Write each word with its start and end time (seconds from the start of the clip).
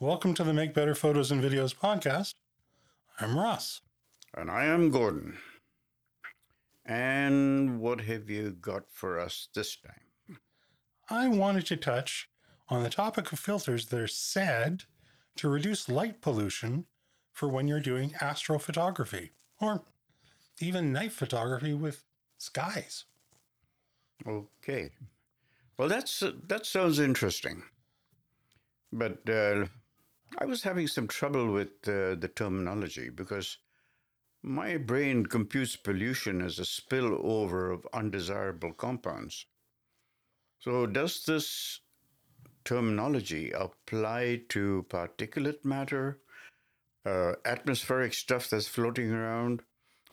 Welcome 0.00 0.32
to 0.34 0.44
the 0.44 0.52
Make 0.52 0.74
Better 0.74 0.94
Photos 0.94 1.32
and 1.32 1.42
Videos 1.42 1.74
podcast. 1.74 2.34
I'm 3.18 3.36
Ross. 3.36 3.80
And 4.32 4.48
I 4.48 4.66
am 4.66 4.90
Gordon. 4.90 5.36
And 6.86 7.80
what 7.80 8.02
have 8.02 8.30
you 8.30 8.52
got 8.52 8.84
for 8.92 9.18
us 9.18 9.48
this 9.56 9.76
time? 9.76 10.38
I 11.10 11.26
wanted 11.26 11.66
to 11.66 11.76
touch 11.76 12.28
on 12.68 12.84
the 12.84 12.90
topic 12.90 13.32
of 13.32 13.40
filters 13.40 13.86
that 13.86 13.98
are 13.98 14.06
said 14.06 14.84
to 15.34 15.48
reduce 15.48 15.88
light 15.88 16.20
pollution 16.20 16.86
for 17.32 17.48
when 17.48 17.66
you're 17.66 17.80
doing 17.80 18.10
astrophotography 18.20 19.30
or 19.60 19.82
even 20.60 20.92
night 20.92 21.10
photography 21.10 21.74
with 21.74 22.04
skies. 22.38 23.04
Okay. 24.24 24.90
Well, 25.76 25.88
that's 25.88 26.22
uh, 26.22 26.34
that 26.46 26.66
sounds 26.66 27.00
interesting. 27.00 27.64
But 28.92 29.28
uh, 29.28 29.66
I 30.36 30.44
was 30.44 30.62
having 30.62 30.86
some 30.88 31.08
trouble 31.08 31.50
with 31.52 31.88
uh, 31.88 32.14
the 32.14 32.30
terminology 32.34 33.08
because 33.08 33.56
my 34.42 34.76
brain 34.76 35.24
computes 35.24 35.74
pollution 35.76 36.42
as 36.42 36.58
a 36.58 36.62
spillover 36.62 37.72
of 37.72 37.86
undesirable 37.92 38.72
compounds. 38.72 39.46
So, 40.58 40.86
does 40.86 41.24
this 41.24 41.80
terminology 42.64 43.52
apply 43.52 44.42
to 44.50 44.84
particulate 44.90 45.64
matter, 45.64 46.20
uh, 47.06 47.34
atmospheric 47.44 48.12
stuff 48.12 48.50
that's 48.50 48.68
floating 48.68 49.12
around, 49.12 49.62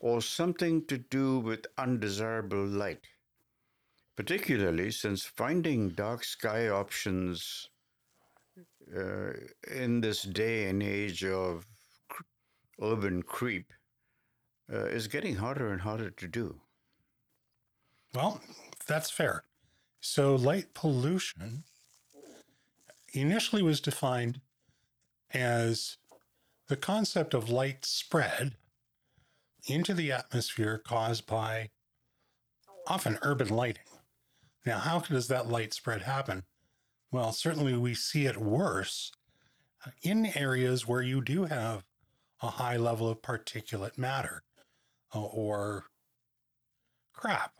or 0.00 0.22
something 0.22 0.86
to 0.86 0.98
do 0.98 1.40
with 1.40 1.66
undesirable 1.76 2.64
light? 2.64 3.06
Particularly 4.16 4.90
since 4.92 5.24
finding 5.24 5.90
dark 5.90 6.24
sky 6.24 6.68
options 6.68 7.68
uh, 8.94 9.32
in 9.70 10.00
this 10.00 10.22
day 10.22 10.68
and 10.68 10.82
age 10.82 11.24
of 11.24 11.66
urban 12.80 13.22
creep 13.22 13.72
uh, 14.72 14.86
is 14.86 15.08
getting 15.08 15.36
harder 15.36 15.72
and 15.72 15.80
harder 15.80 16.10
to 16.10 16.28
do. 16.28 16.60
Well, 18.14 18.40
that's 18.86 19.10
fair. 19.10 19.44
So, 20.00 20.34
light 20.34 20.74
pollution 20.74 21.64
initially 23.12 23.62
was 23.62 23.80
defined 23.80 24.40
as 25.32 25.96
the 26.68 26.76
concept 26.76 27.34
of 27.34 27.50
light 27.50 27.84
spread 27.84 28.56
into 29.66 29.94
the 29.94 30.12
atmosphere 30.12 30.78
caused 30.78 31.26
by 31.26 31.70
often 32.86 33.18
urban 33.22 33.48
lighting. 33.48 33.82
Now, 34.64 34.78
how 34.78 35.00
does 35.00 35.28
that 35.28 35.48
light 35.48 35.74
spread 35.74 36.02
happen? 36.02 36.44
Well, 37.10 37.32
certainly 37.32 37.76
we 37.76 37.94
see 37.94 38.26
it 38.26 38.36
worse 38.36 39.12
in 40.02 40.26
areas 40.36 40.86
where 40.86 41.02
you 41.02 41.22
do 41.22 41.44
have 41.44 41.84
a 42.42 42.48
high 42.48 42.76
level 42.76 43.08
of 43.08 43.22
particulate 43.22 43.96
matter 43.96 44.42
uh, 45.14 45.22
or 45.22 45.84
crap 47.12 47.52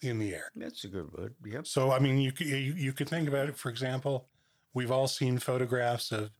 in 0.00 0.18
the 0.18 0.34
air. 0.34 0.50
That's 0.54 0.84
a 0.84 0.88
good 0.88 1.12
word. 1.12 1.34
Yep. 1.44 1.66
So, 1.66 1.90
I 1.90 1.98
mean, 1.98 2.18
you 2.18 2.32
could, 2.32 2.46
you, 2.46 2.74
you 2.74 2.92
could 2.92 3.08
think 3.08 3.28
about 3.28 3.48
it. 3.48 3.56
For 3.56 3.68
example, 3.68 4.28
we've 4.72 4.92
all 4.92 5.08
seen 5.08 5.38
photographs 5.38 6.12
of 6.12 6.30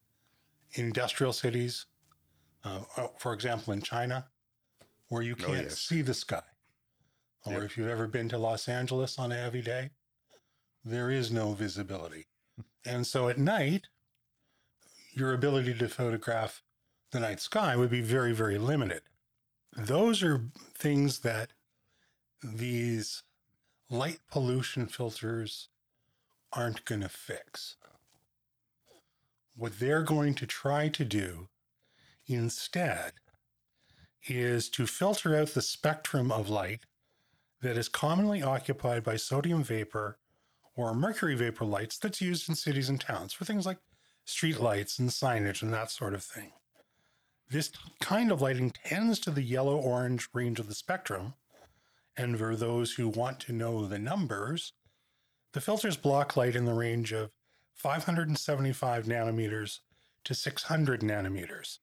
industrial 0.74 1.32
cities, 1.32 1.86
uh, 2.64 2.82
uh, 2.96 3.08
for 3.18 3.32
example, 3.34 3.72
in 3.72 3.82
China, 3.82 4.26
where 5.08 5.22
you 5.22 5.34
Oh, 5.40 5.44
can't 5.46 5.62
yes. 5.64 5.80
see 5.80 6.02
the 6.02 6.14
sky. 6.14 6.42
Or 7.44 7.54
Yep. 7.54 7.62
if 7.62 7.76
you've 7.76 7.88
ever 7.88 8.06
been 8.06 8.28
to 8.30 8.38
Los 8.38 8.68
Angeles 8.68 9.18
on 9.18 9.32
a 9.32 9.36
heavy 9.36 9.62
day, 9.62 9.90
there 10.90 11.10
is 11.10 11.30
no 11.30 11.52
visibility. 11.52 12.26
and 12.84 13.06
so 13.06 13.28
at 13.28 13.38
night, 13.38 13.88
your 15.12 15.34
ability 15.34 15.74
to 15.74 15.88
photograph 15.88 16.62
the 17.10 17.20
night 17.20 17.40
sky 17.40 17.76
would 17.76 17.90
be 17.90 18.00
very, 18.00 18.32
very 18.32 18.58
limited. 18.58 19.02
Those 19.76 20.22
are 20.22 20.44
things 20.74 21.20
that 21.20 21.50
these 22.42 23.22
light 23.90 24.20
pollution 24.30 24.86
filters 24.86 25.68
aren't 26.52 26.84
going 26.84 27.00
to 27.00 27.08
fix. 27.08 27.76
What 29.56 29.78
they're 29.78 30.02
going 30.02 30.34
to 30.34 30.46
try 30.46 30.88
to 30.88 31.04
do 31.04 31.48
instead 32.26 33.12
is 34.26 34.68
to 34.70 34.86
filter 34.86 35.36
out 35.36 35.48
the 35.48 35.62
spectrum 35.62 36.30
of 36.30 36.48
light 36.48 36.80
that 37.60 37.76
is 37.76 37.88
commonly 37.88 38.42
occupied 38.42 39.02
by 39.02 39.16
sodium 39.16 39.64
vapor 39.64 40.18
or 40.78 40.94
mercury 40.94 41.34
vapor 41.34 41.64
lights 41.64 41.98
that's 41.98 42.20
used 42.20 42.48
in 42.48 42.54
cities 42.54 42.88
and 42.88 43.00
towns 43.00 43.32
for 43.32 43.44
things 43.44 43.66
like 43.66 43.78
street 44.24 44.60
lights 44.60 45.00
and 45.00 45.10
signage 45.10 45.60
and 45.60 45.74
that 45.74 45.90
sort 45.90 46.14
of 46.14 46.22
thing. 46.22 46.52
This 47.50 47.72
kind 48.00 48.30
of 48.30 48.40
lighting 48.40 48.70
tends 48.70 49.18
to 49.20 49.32
the 49.32 49.42
yellow 49.42 49.76
orange 49.76 50.28
range 50.32 50.60
of 50.60 50.68
the 50.68 50.74
spectrum. 50.74 51.34
And 52.16 52.38
for 52.38 52.54
those 52.54 52.92
who 52.92 53.08
want 53.08 53.40
to 53.40 53.52
know 53.52 53.86
the 53.86 53.98
numbers, 53.98 54.72
the 55.52 55.60
filters 55.60 55.96
block 55.96 56.36
light 56.36 56.54
in 56.54 56.64
the 56.64 56.74
range 56.74 57.12
of 57.12 57.30
575 57.74 59.04
nanometers 59.06 59.80
to 60.24 60.34
600 60.34 61.00
nanometers. 61.00 61.78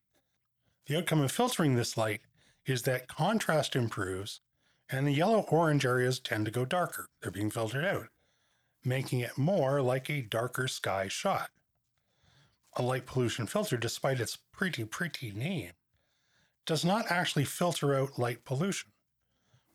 The 0.88 0.98
outcome 0.98 1.20
of 1.20 1.34
filtering 1.34 1.76
this 1.76 1.98
light 1.98 2.22
is 2.66 2.84
that 2.84 3.10
contrast 3.10 3.76
improves 3.76 4.40
and 4.90 5.06
the 5.06 5.12
yellow 5.12 5.42
orange 5.50 5.86
areas 5.86 6.20
tend 6.20 6.46
to 6.46 6.52
go 6.52 6.64
darker. 6.64 7.08
They're 7.22 7.32
being 7.32 7.50
filtered 7.50 7.84
out, 7.84 8.08
making 8.86 9.20
it 9.20 9.38
more 9.38 9.82
like 9.82 10.10
a 10.10 10.22
darker 10.22 10.68
sky 10.68 11.08
shot. 11.08 11.50
A 12.78 12.82
light 12.82 13.06
pollution 13.06 13.48
filter, 13.48 13.78
despite 13.78 14.20
its 14.20 14.38
pretty, 14.52 14.84
pretty 14.84 15.32
name, 15.32 15.72
does 16.66 16.84
not 16.84 17.06
actually 17.10 17.46
filter 17.46 17.96
out 17.96 18.20
light 18.20 18.44
pollution. 18.44 18.92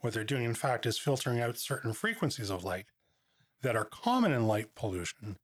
What 0.00 0.14
they're 0.14 0.24
doing, 0.24 0.44
in 0.44 0.54
fact, 0.54 0.86
is 0.86 0.98
filtering 0.98 1.40
out 1.40 1.58
certain 1.58 1.92
frequencies 1.92 2.50
of 2.50 2.64
light 2.64 2.86
that 3.62 3.76
are 3.76 3.84
common 3.84 4.32
in 4.32 4.46
light 4.46 4.74
pollution, 4.74 5.36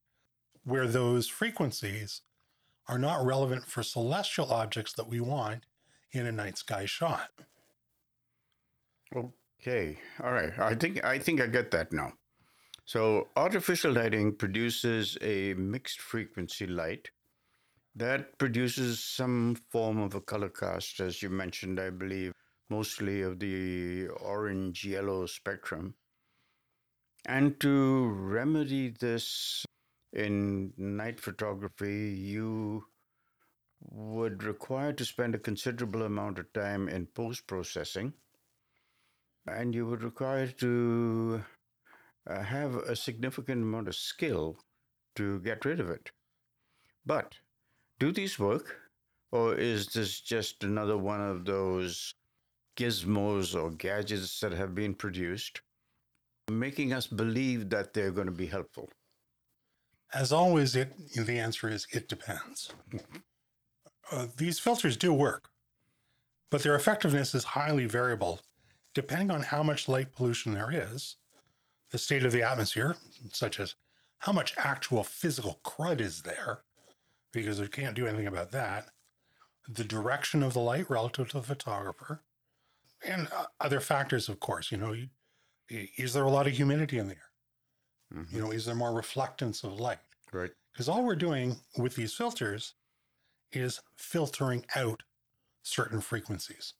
where 0.64 0.86
those 0.86 1.28
frequencies 1.28 2.22
are 2.88 2.98
not 2.98 3.24
relevant 3.24 3.66
for 3.66 3.82
celestial 3.82 4.52
objects 4.52 4.92
that 4.94 5.08
we 5.08 5.20
want 5.20 5.66
in 6.12 6.26
a 6.26 6.32
night 6.32 6.58
sky 6.58 6.86
shot. 6.86 7.30
Okay. 9.14 9.98
All 10.22 10.32
right. 10.32 10.58
I 10.58 10.74
think 10.74 11.04
I 11.04 11.18
think 11.18 11.40
I 11.40 11.46
get 11.46 11.70
that 11.72 11.92
now. 11.92 12.12
So 12.86 13.30
artificial 13.34 13.92
lighting 13.92 14.36
produces 14.36 15.18
a 15.20 15.54
mixed 15.54 16.00
frequency 16.00 16.68
light 16.68 17.10
that 17.96 18.38
produces 18.38 19.02
some 19.02 19.56
form 19.70 19.98
of 19.98 20.14
a 20.14 20.20
color 20.20 20.48
cast, 20.48 21.00
as 21.00 21.20
you 21.20 21.28
mentioned, 21.28 21.80
I 21.80 21.90
believe, 21.90 22.32
mostly 22.70 23.22
of 23.22 23.40
the 23.40 24.06
orange 24.20 24.84
yellow 24.84 25.26
spectrum. 25.26 25.94
And 27.24 27.58
to 27.58 28.06
remedy 28.06 28.90
this 28.90 29.64
in 30.12 30.72
night 30.76 31.18
photography, 31.18 32.10
you 32.10 32.84
would 33.80 34.44
require 34.44 34.92
to 34.92 35.04
spend 35.04 35.34
a 35.34 35.40
considerable 35.40 36.02
amount 36.04 36.38
of 36.38 36.52
time 36.52 36.88
in 36.88 37.06
post 37.06 37.48
processing 37.48 38.12
and 39.46 39.74
you 39.74 39.86
would 39.86 40.02
require 40.02 40.46
to 40.48 41.42
uh, 42.26 42.42
have 42.42 42.76
a 42.76 42.96
significant 42.96 43.62
amount 43.62 43.88
of 43.88 43.94
skill 43.94 44.58
to 45.16 45.40
get 45.40 45.64
rid 45.64 45.80
of 45.80 45.90
it. 45.90 46.10
But 47.04 47.34
do 47.98 48.12
these 48.12 48.38
work, 48.38 48.76
or 49.32 49.54
is 49.54 49.88
this 49.88 50.20
just 50.20 50.64
another 50.64 50.98
one 50.98 51.20
of 51.20 51.44
those 51.44 52.14
gizmos 52.76 53.54
or 53.54 53.70
gadgets 53.70 54.40
that 54.40 54.52
have 54.52 54.74
been 54.74 54.94
produced, 54.94 55.62
making 56.50 56.92
us 56.92 57.06
believe 57.06 57.70
that 57.70 57.94
they're 57.94 58.10
going 58.10 58.26
to 58.26 58.32
be 58.32 58.46
helpful? 58.46 58.90
As 60.12 60.32
always, 60.32 60.76
it 60.76 60.92
the 61.14 61.38
answer 61.38 61.68
is 61.68 61.86
it 61.92 62.08
depends. 62.08 62.72
Uh, 64.12 64.28
these 64.36 64.60
filters 64.60 64.96
do 64.96 65.12
work, 65.12 65.50
but 66.48 66.62
their 66.62 66.76
effectiveness 66.76 67.34
is 67.34 67.42
highly 67.42 67.86
variable 67.86 68.40
depending 68.96 69.30
on 69.30 69.42
how 69.42 69.62
much 69.62 69.88
light 69.88 70.10
pollution 70.14 70.54
there 70.54 70.70
is, 70.72 71.16
the 71.90 71.98
state 71.98 72.24
of 72.24 72.32
the 72.32 72.42
atmosphere, 72.42 72.96
such 73.32 73.60
as 73.60 73.74
how 74.18 74.32
much 74.32 74.54
actual 74.56 75.04
physical 75.04 75.60
crud 75.64 76.00
is 76.00 76.22
there, 76.22 76.60
because 77.32 77.60
we 77.60 77.68
can't 77.68 77.94
do 77.94 78.06
anything 78.06 78.26
about 78.26 78.50
that, 78.50 78.90
the 79.68 79.84
direction 79.84 80.42
of 80.42 80.54
the 80.54 80.60
light 80.60 80.88
relative 80.90 81.28
to 81.28 81.38
the 81.38 81.46
photographer, 81.46 82.22
and 83.04 83.28
uh, 83.36 83.44
other 83.60 83.80
factors, 83.80 84.28
of 84.28 84.40
course. 84.40 84.72
You 84.72 84.78
know, 84.78 84.94
is 85.68 86.12
there 86.12 86.24
a 86.24 86.30
lot 86.30 86.46
of 86.46 86.54
humidity 86.54 86.98
in 86.98 87.08
the 87.08 87.14
air? 87.14 88.24
You 88.30 88.40
know, 88.40 88.50
is 88.52 88.64
there 88.64 88.74
more 88.74 88.92
reflectance 88.92 89.64
of 89.64 89.80
light? 89.80 89.98
Right. 90.32 90.52
Because 90.72 90.88
all 90.88 91.04
we're 91.04 91.16
doing 91.16 91.56
with 91.76 91.96
these 91.96 92.14
filters 92.14 92.74
is 93.52 93.80
filtering 93.96 94.64
out 94.76 95.02
certain 95.62 96.00
frequencies. 96.00 96.74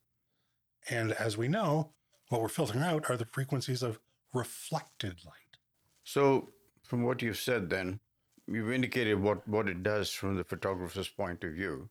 And 0.88 1.12
as 1.12 1.37
we 1.37 1.49
know, 1.49 1.93
what 2.29 2.41
we're 2.41 2.49
filtering 2.49 2.85
out 2.85 3.11
are 3.11 3.17
the 3.17 3.26
frequencies 3.26 3.82
of 3.82 3.99
reflected 4.32 5.25
light. 5.25 5.56
So, 6.05 6.50
from 6.82 7.02
what 7.02 7.23
you've 7.23 7.38
said, 7.38 7.70
then, 7.70 8.00
you've 8.46 8.73
indicated 8.73 9.20
what, 9.20 9.46
what 9.49 9.69
it 9.69 9.82
does 9.82 10.11
from 10.11 10.37
the 10.37 10.44
photographer's 10.44 11.08
point 11.08 11.43
of 11.44 11.52
view. 11.52 11.88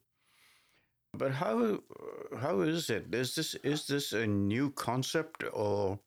But 1.13 1.31
how 1.31 1.79
how 2.39 2.61
is 2.61 2.89
it? 2.89 3.13
Is 3.15 3.35
this 3.35 3.55
is 3.55 3.87
this 3.87 4.11
a 4.11 4.27
new 4.27 4.71
concept 4.71 5.45
or 5.53 5.99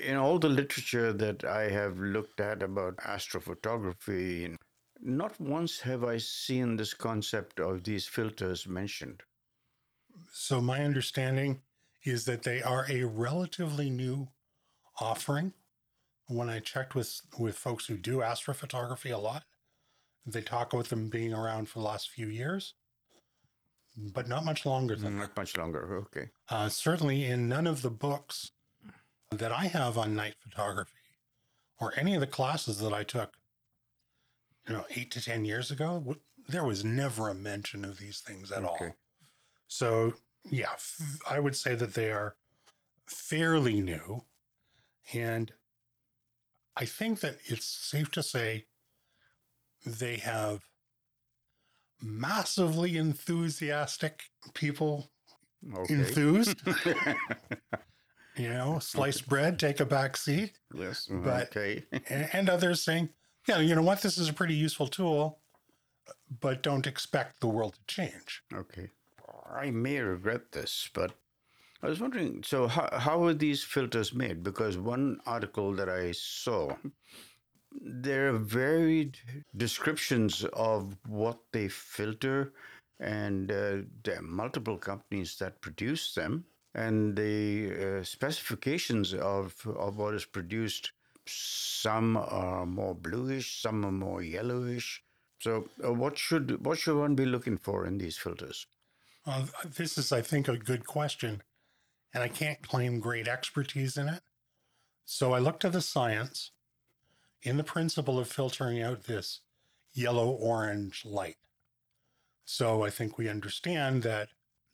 in 0.00 0.16
all 0.16 0.38
the 0.38 0.48
literature 0.48 1.12
that 1.12 1.44
I 1.44 1.68
have 1.70 1.98
looked 1.98 2.40
at 2.40 2.62
about 2.62 2.96
astrophotography, 2.96 4.56
not 5.00 5.40
once 5.40 5.80
have 5.80 6.02
I 6.02 6.18
seen 6.18 6.76
this 6.76 6.94
concept 6.94 7.60
of 7.60 7.84
these 7.84 8.06
filters 8.06 8.66
mentioned. 8.66 9.22
So, 10.32 10.60
my 10.60 10.84
understanding 10.84 11.60
is 12.04 12.24
that 12.24 12.42
they 12.42 12.62
are 12.62 12.86
a 12.88 13.04
relatively 13.04 13.90
new 13.90 14.28
offering. 15.00 15.52
When 16.26 16.50
I 16.50 16.60
checked 16.60 16.94
with, 16.94 17.20
with 17.38 17.56
folks 17.56 17.86
who 17.86 17.96
do 17.96 18.18
astrophotography 18.18 19.12
a 19.14 19.18
lot, 19.18 19.44
they 20.26 20.42
talk 20.42 20.72
about 20.74 20.88
them 20.90 21.08
being 21.08 21.32
around 21.32 21.68
for 21.68 21.78
the 21.78 21.86
last 21.86 22.10
few 22.10 22.26
years, 22.28 22.74
but 23.96 24.28
not 24.28 24.44
much 24.44 24.66
longer 24.66 24.94
than 24.94 25.16
Not 25.18 25.34
much 25.36 25.56
longer. 25.56 25.96
Okay. 26.06 26.28
uh, 26.50 26.68
certainly 26.68 27.24
in 27.24 27.48
none 27.48 27.66
of 27.66 27.80
the 27.80 27.90
books 27.90 28.50
that 29.30 29.52
I 29.52 29.66
have 29.66 29.96
on 29.96 30.14
night 30.14 30.34
photography 30.38 30.92
or 31.80 31.94
any 31.96 32.14
of 32.14 32.20
the 32.20 32.26
classes 32.26 32.78
that 32.80 32.92
I 32.92 33.04
took, 33.04 33.38
you 34.68 34.74
know, 34.74 34.84
eight 34.90 35.10
to 35.12 35.22
10 35.24 35.46
years 35.46 35.70
ago, 35.70 35.94
w- 36.00 36.20
there 36.46 36.64
was 36.64 36.84
never 36.84 37.28
a 37.30 37.34
mention 37.34 37.84
of 37.86 37.98
these 37.98 38.20
things 38.20 38.52
at 38.52 38.64
all. 38.64 38.74
Okay. 38.74 38.92
So, 39.66 40.12
yeah, 40.50 40.72
I 41.28 41.40
would 41.40 41.56
say 41.56 41.74
that 41.74 41.94
they 41.94 42.10
are 42.10 42.36
fairly 43.06 43.80
new. 43.80 44.24
And 45.12 45.52
I 46.76 46.84
think 46.84 47.20
that 47.20 47.38
it's 47.46 47.66
safe 47.66 48.10
to 48.12 48.22
say 48.22 48.66
they 49.84 50.16
have 50.16 50.60
massively 52.00 52.96
enthusiastic 52.96 54.22
people 54.54 55.10
Okay. 55.76 55.94
enthused. 55.94 56.60
you 58.36 58.48
know, 58.48 58.78
sliced 58.78 59.28
bread, 59.28 59.58
take 59.58 59.80
a 59.80 59.84
back 59.86 60.16
seat, 60.16 60.52
yes. 60.72 61.08
but- 61.10 61.48
okay. 61.56 61.84
and, 62.08 62.28
and 62.32 62.50
others 62.50 62.82
saying, 62.82 63.08
yeah, 63.48 63.58
you 63.58 63.74
know 63.74 63.82
what, 63.82 64.02
this 64.02 64.18
is 64.18 64.28
a 64.28 64.32
pretty 64.32 64.54
useful 64.54 64.86
tool, 64.86 65.40
but 66.40 66.62
don't 66.62 66.86
expect 66.86 67.40
the 67.40 67.48
world 67.48 67.74
to 67.74 67.94
change. 67.94 68.42
Okay. 68.54 68.90
I 69.50 69.70
may 69.70 69.98
regret 70.00 70.52
this, 70.52 70.88
but 70.92 71.12
I 71.82 71.88
was 71.88 72.00
wondering 72.00 72.42
so, 72.42 72.66
how, 72.66 72.88
how 72.92 73.24
are 73.24 73.34
these 73.34 73.62
filters 73.62 74.12
made? 74.12 74.42
Because 74.42 74.76
one 74.76 75.20
article 75.26 75.72
that 75.74 75.88
I 75.88 76.10
saw, 76.12 76.74
there 77.80 78.30
are 78.30 78.38
varied 78.38 79.16
descriptions 79.56 80.44
of 80.54 80.96
what 81.06 81.38
they 81.52 81.68
filter, 81.68 82.52
and 82.98 83.52
uh, 83.52 83.76
there 84.02 84.18
are 84.18 84.22
multiple 84.22 84.76
companies 84.76 85.36
that 85.38 85.60
produce 85.60 86.14
them, 86.14 86.44
and 86.74 87.14
the 87.16 88.00
uh, 88.00 88.02
specifications 88.02 89.14
of, 89.14 89.54
of 89.66 89.98
what 89.98 90.14
is 90.14 90.24
produced. 90.24 90.92
Some 91.26 92.16
are 92.16 92.66
more 92.66 92.94
bluish, 92.94 93.60
some 93.62 93.84
are 93.84 93.92
more 93.92 94.22
yellowish. 94.22 95.02
So, 95.40 95.68
uh, 95.84 95.92
what 95.92 96.18
should 96.18 96.64
what 96.64 96.78
should 96.78 96.98
one 96.98 97.14
be 97.14 97.26
looking 97.26 97.58
for 97.58 97.86
in 97.86 97.98
these 97.98 98.16
filters? 98.16 98.66
Uh, 99.26 99.44
this 99.76 99.98
is, 99.98 100.10
I 100.10 100.22
think, 100.22 100.48
a 100.48 100.56
good 100.56 100.86
question, 100.86 101.42
and 102.18 102.24
I 102.24 102.34
can't 102.34 102.60
claim 102.66 102.98
great 102.98 103.28
expertise 103.28 103.96
in 103.96 104.08
it. 104.08 104.22
So 105.04 105.34
I 105.34 105.38
looked 105.38 105.64
at 105.64 105.70
the 105.70 105.80
science 105.80 106.50
in 107.42 107.58
the 107.58 107.62
principle 107.62 108.18
of 108.18 108.26
filtering 108.26 108.82
out 108.82 109.04
this 109.04 109.38
yellow 109.94 110.28
orange 110.28 111.04
light. 111.04 111.36
So 112.44 112.82
I 112.82 112.90
think 112.90 113.18
we 113.18 113.28
understand 113.28 114.02
that 114.02 114.30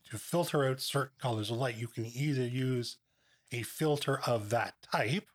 to 0.08 0.16
filter 0.16 0.66
out 0.66 0.80
certain 0.80 1.18
colors 1.20 1.50
of 1.50 1.58
light, 1.58 1.76
you 1.76 1.86
can 1.86 2.06
either 2.06 2.46
use 2.46 2.96
a 3.52 3.60
filter 3.60 4.20
of 4.26 4.48
that 4.48 4.76
type, 4.90 5.28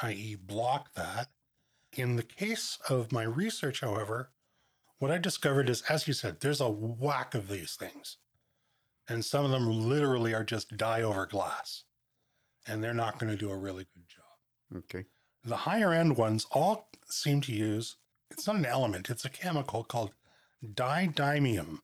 i.e., 0.00 0.36
block 0.36 0.94
that. 0.94 1.26
In 1.92 2.14
the 2.14 2.22
case 2.22 2.78
of 2.88 3.10
my 3.10 3.24
research, 3.24 3.80
however, 3.80 4.30
what 4.98 5.10
I 5.10 5.18
discovered 5.18 5.68
is, 5.68 5.82
as 5.88 6.06
you 6.06 6.14
said, 6.14 6.38
there's 6.38 6.60
a 6.60 6.70
whack 6.70 7.34
of 7.34 7.48
these 7.48 7.74
things. 7.74 8.18
And 9.08 9.24
some 9.24 9.44
of 9.44 9.50
them 9.50 9.88
literally 9.88 10.34
are 10.34 10.44
just 10.44 10.76
dye 10.76 11.02
over 11.02 11.26
glass. 11.26 11.84
And 12.66 12.82
they're 12.82 12.94
not 12.94 13.18
going 13.18 13.30
to 13.30 13.38
do 13.38 13.50
a 13.50 13.56
really 13.56 13.86
good 13.94 14.08
job. 14.08 14.84
Okay. 14.84 15.04
The 15.44 15.56
higher 15.56 15.92
end 15.92 16.16
ones 16.16 16.46
all 16.50 16.88
seem 17.08 17.42
to 17.42 17.52
use, 17.52 17.96
it's 18.30 18.46
not 18.46 18.56
an 18.56 18.64
element, 18.64 19.10
it's 19.10 19.26
a 19.26 19.30
chemical 19.30 19.84
called 19.84 20.14
didymium. 20.64 21.80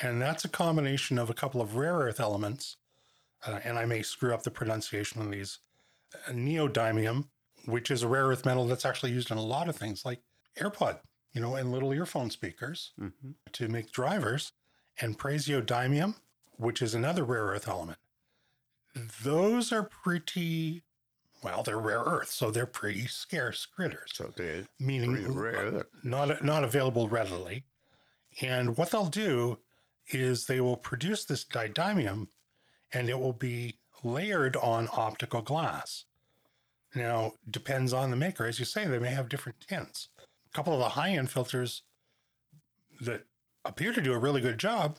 And 0.00 0.22
that's 0.22 0.44
a 0.44 0.48
combination 0.48 1.18
of 1.18 1.30
a 1.30 1.34
couple 1.34 1.60
of 1.60 1.74
rare 1.76 1.94
earth 1.96 2.20
elements. 2.20 2.76
Uh, 3.46 3.58
and 3.64 3.78
I 3.78 3.84
may 3.84 4.02
screw 4.02 4.32
up 4.32 4.44
the 4.44 4.50
pronunciation 4.50 5.20
on 5.20 5.30
these. 5.30 5.58
Uh, 6.28 6.32
neodymium, 6.32 7.26
which 7.66 7.90
is 7.90 8.02
a 8.02 8.08
rare 8.08 8.26
earth 8.26 8.44
metal 8.44 8.66
that's 8.66 8.84
actually 8.84 9.10
used 9.10 9.30
in 9.30 9.38
a 9.38 9.42
lot 9.42 9.68
of 9.68 9.76
things 9.76 10.04
like 10.04 10.20
AirPod, 10.60 11.00
you 11.32 11.40
know, 11.40 11.56
and 11.56 11.72
little 11.72 11.92
earphone 11.92 12.30
speakers 12.30 12.92
hmm 12.98 13.08
to 13.52 13.68
make 13.68 13.92
drivers, 13.92 14.52
and 15.00 15.18
praseodymium, 15.18 16.14
which 16.56 16.82
is 16.82 16.94
another 16.94 17.24
rare 17.24 17.44
earth 17.46 17.68
element. 17.68 17.98
Those 19.22 19.72
are 19.72 19.82
pretty, 19.82 20.84
well, 21.42 21.62
they're 21.62 21.78
rare 21.78 22.00
earth, 22.00 22.30
so 22.30 22.50
they're 22.50 22.66
pretty 22.66 23.06
scarce 23.06 23.66
critters, 23.66 24.12
So 24.14 24.32
they're 24.36 24.66
meaning 24.78 25.34
rare. 25.34 25.78
Uh, 25.78 25.82
not 26.02 26.44
not 26.44 26.64
available 26.64 27.08
readily. 27.08 27.64
And 28.40 28.76
what 28.76 28.90
they'll 28.90 29.06
do 29.06 29.58
is 30.08 30.46
they 30.46 30.60
will 30.60 30.76
produce 30.76 31.24
this 31.24 31.44
didymium, 31.44 32.28
and 32.92 33.08
it 33.08 33.18
will 33.18 33.32
be 33.32 33.78
layered 34.02 34.56
on 34.56 34.88
optical 34.92 35.40
glass. 35.42 36.04
Now, 36.94 37.32
depends 37.50 37.92
on 37.92 38.10
the 38.10 38.16
maker. 38.16 38.46
As 38.46 38.58
you 38.58 38.64
say, 38.64 38.86
they 38.86 38.98
may 38.98 39.10
have 39.10 39.28
different 39.28 39.58
tints. 39.66 40.08
A 40.18 40.56
couple 40.56 40.72
of 40.72 40.78
the 40.78 40.90
high 40.90 41.10
end 41.10 41.30
filters 41.30 41.82
that 43.00 43.24
appear 43.64 43.92
to 43.92 44.00
do 44.00 44.12
a 44.12 44.18
really 44.18 44.40
good 44.40 44.58
job 44.58 44.98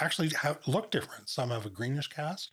actually 0.00 0.30
have, 0.42 0.58
look 0.66 0.90
different. 0.90 1.28
Some 1.28 1.50
have 1.50 1.66
a 1.66 1.70
greenish 1.70 2.08
cast. 2.08 2.50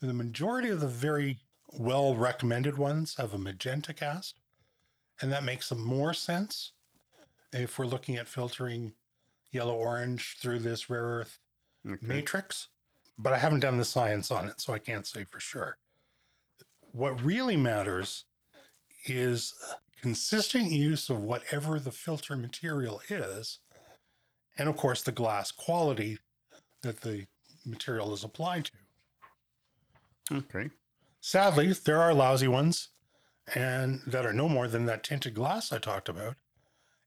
The 0.00 0.12
majority 0.12 0.68
of 0.68 0.80
the 0.80 0.88
very 0.88 1.38
well 1.72 2.14
recommended 2.14 2.76
ones 2.76 3.14
have 3.16 3.32
a 3.34 3.38
magenta 3.38 3.94
cast, 3.94 4.40
and 5.20 5.30
that 5.32 5.44
makes 5.44 5.66
some 5.68 5.80
more 5.82 6.12
sense 6.12 6.72
if 7.52 7.78
we're 7.78 7.86
looking 7.86 8.16
at 8.16 8.26
filtering 8.28 8.94
yellow 9.52 9.74
orange 9.74 10.36
through 10.40 10.58
this 10.60 10.88
rare 10.90 11.02
earth 11.04 11.38
Okay. 11.86 12.06
matrix. 12.06 12.68
But 13.18 13.32
I 13.32 13.38
haven't 13.38 13.60
done 13.60 13.76
the 13.76 13.84
science 13.84 14.30
on 14.30 14.48
it, 14.48 14.60
so 14.60 14.72
I 14.72 14.78
can't 14.78 15.06
say 15.06 15.24
for 15.24 15.40
sure. 15.40 15.78
What 16.92 17.22
really 17.22 17.56
matters 17.56 18.24
is 19.04 19.54
consistent 20.00 20.70
use 20.70 21.10
of 21.10 21.22
whatever 21.22 21.78
the 21.80 21.90
filter 21.90 22.36
material 22.36 23.00
is, 23.08 23.58
and 24.56 24.68
of 24.68 24.76
course, 24.76 25.02
the 25.02 25.12
glass 25.12 25.50
quality 25.50 26.18
that 26.82 27.00
the 27.00 27.26
material 27.64 28.12
is 28.12 28.24
applied 28.24 28.66
to. 28.66 30.36
Okay. 30.36 30.70
Sadly, 31.20 31.72
there 31.72 32.00
are 32.00 32.14
lousy 32.14 32.48
ones 32.48 32.88
and 33.54 34.00
that 34.06 34.26
are 34.26 34.32
no 34.32 34.48
more 34.48 34.68
than 34.68 34.86
that 34.86 35.02
tinted 35.02 35.34
glass 35.34 35.72
I 35.72 35.78
talked 35.78 36.08
about. 36.08 36.36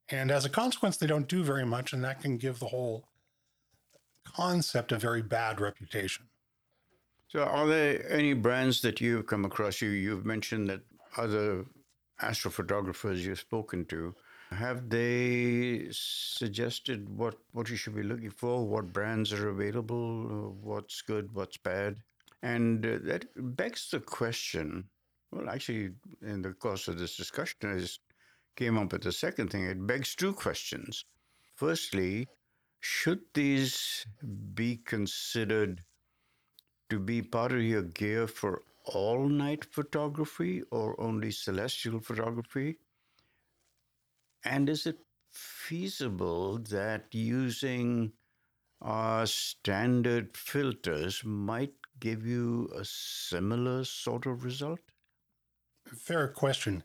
And 0.09 0.31
as 0.31 0.45
a 0.45 0.49
consequence, 0.49 0.97
they 0.97 1.07
don't 1.07 1.27
do 1.27 1.43
very 1.43 1.65
much, 1.65 1.91
and 1.91 2.03
that 2.03 2.21
can 2.21 2.37
give 2.37 2.59
the 2.59 2.67
whole 2.67 3.07
concept 4.23 4.91
a 4.91 4.97
very 4.97 5.21
bad 5.21 5.59
reputation. 5.59 6.25
So, 7.27 7.43
are 7.43 7.65
there 7.65 8.07
any 8.11 8.33
brands 8.33 8.81
that 8.81 9.01
you've 9.01 9.25
come 9.25 9.45
across? 9.45 9.81
You 9.81 9.89
you've 9.89 10.25
mentioned 10.25 10.69
that 10.69 10.81
other 11.17 11.65
astrophotographers 12.21 13.17
you've 13.17 13.39
spoken 13.39 13.85
to 13.85 14.15
have 14.51 14.89
they 14.89 15.87
suggested 15.91 17.09
what 17.09 17.35
what 17.51 17.69
you 17.69 17.75
should 17.75 17.95
be 17.95 18.03
looking 18.03 18.29
for, 18.29 18.65
what 18.67 18.93
brands 18.93 19.33
are 19.33 19.49
available, 19.49 20.55
what's 20.61 21.01
good, 21.01 21.33
what's 21.33 21.57
bad, 21.57 21.97
and 22.41 22.85
uh, 22.85 22.99
that 23.03 23.25
begs 23.35 23.89
the 23.89 23.99
question. 23.99 24.89
Well, 25.31 25.49
actually, 25.49 25.91
in 26.21 26.41
the 26.41 26.53
course 26.53 26.87
of 26.87 26.97
this 26.99 27.17
discussion, 27.17 27.75
I 27.75 27.79
just 27.79 27.99
came 28.55 28.77
up 28.77 28.93
with 28.93 29.03
the 29.03 29.11
second 29.11 29.49
thing. 29.51 29.65
It 29.65 29.85
begs 29.85 30.15
two 30.15 30.33
questions. 30.33 31.05
Firstly, 31.55 32.27
should 32.79 33.21
these 33.33 34.05
be 34.53 34.77
considered 34.77 35.81
to 36.89 36.99
be 36.99 37.21
part 37.21 37.51
of 37.51 37.61
your 37.61 37.81
gear 37.81 38.27
for 38.27 38.61
all 38.85 39.27
night 39.27 39.65
photography 39.65 40.61
or 40.71 40.99
only 41.01 41.31
celestial 41.31 41.99
photography? 41.99 42.77
And 44.45 44.69
is 44.69 44.85
it 44.85 44.99
feasible 45.31 46.59
that 46.69 47.05
using 47.11 48.13
our 48.81 49.25
standard 49.25 50.37
filters 50.37 51.23
might 51.25 51.73
give 51.99 52.25
you 52.25 52.69
a 52.75 52.85
similar 52.85 53.83
sort 53.83 54.25
of 54.25 54.43
result? 54.43 54.79
Fair 55.87 56.27
question. 56.27 56.83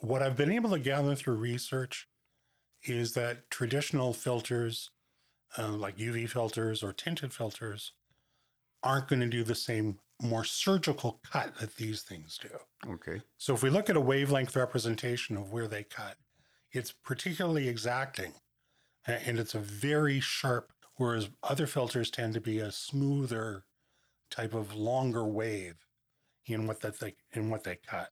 What 0.00 0.22
I've 0.22 0.36
been 0.36 0.52
able 0.52 0.70
to 0.70 0.78
gather 0.78 1.14
through 1.14 1.34
research 1.34 2.08
is 2.84 3.12
that 3.14 3.50
traditional 3.50 4.12
filters, 4.12 4.90
uh, 5.58 5.72
like 5.72 5.98
UV 5.98 6.28
filters 6.28 6.82
or 6.82 6.92
tinted 6.92 7.34
filters, 7.34 7.92
aren't 8.82 9.08
going 9.08 9.20
to 9.20 9.26
do 9.26 9.44
the 9.44 9.54
same 9.54 9.98
more 10.22 10.44
surgical 10.44 11.20
cut 11.30 11.54
that 11.58 11.76
these 11.76 12.02
things 12.02 12.38
do. 12.38 12.90
Okay. 12.90 13.20
So 13.38 13.54
if 13.54 13.62
we 13.62 13.70
look 13.70 13.90
at 13.90 13.96
a 13.96 14.00
wavelength 14.00 14.56
representation 14.56 15.36
of 15.36 15.52
where 15.52 15.66
they 15.66 15.82
cut, 15.82 16.16
it's 16.72 16.92
particularly 16.92 17.68
exacting 17.68 18.34
and 19.06 19.38
it's 19.38 19.54
a 19.54 19.60
very 19.60 20.20
sharp, 20.20 20.72
whereas 20.96 21.30
other 21.42 21.66
filters 21.66 22.10
tend 22.10 22.34
to 22.34 22.40
be 22.40 22.58
a 22.58 22.70
smoother 22.70 23.64
type 24.30 24.54
of 24.54 24.74
longer 24.74 25.24
wave 25.24 25.86
in 26.46 26.66
what 26.66 26.80
that 26.80 27.00
they 27.00 27.14
in 27.32 27.50
what 27.50 27.64
they 27.64 27.76
cut. 27.76 28.10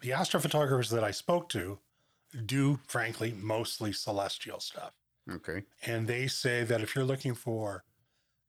The 0.00 0.10
astrophotographers 0.10 0.90
that 0.90 1.04
I 1.04 1.10
spoke 1.10 1.48
to 1.50 1.78
do, 2.46 2.80
frankly, 2.86 3.32
mostly 3.32 3.92
celestial 3.92 4.60
stuff. 4.60 4.92
Okay. 5.30 5.62
And 5.86 6.06
they 6.06 6.26
say 6.26 6.64
that 6.64 6.80
if 6.80 6.94
you're 6.94 7.04
looking 7.04 7.34
for, 7.34 7.84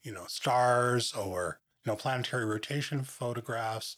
you 0.03 0.11
know, 0.11 0.25
stars 0.27 1.13
or, 1.13 1.59
you 1.85 1.91
know, 1.91 1.95
planetary 1.95 2.45
rotation 2.45 3.03
photographs 3.03 3.97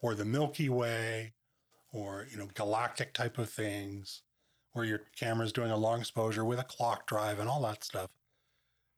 or 0.00 0.14
the 0.14 0.24
Milky 0.24 0.68
Way 0.68 1.34
or, 1.92 2.26
you 2.30 2.36
know, 2.36 2.48
galactic 2.54 3.14
type 3.14 3.38
of 3.38 3.48
things 3.48 4.22
where 4.78 4.86
your 4.86 5.02
camera's 5.16 5.52
doing 5.52 5.70
a 5.70 5.76
long 5.76 6.00
exposure 6.00 6.44
with 6.44 6.58
a 6.58 6.64
clock 6.64 7.06
drive 7.06 7.38
and 7.40 7.48
all 7.48 7.60
that 7.62 7.84
stuff, 7.84 8.10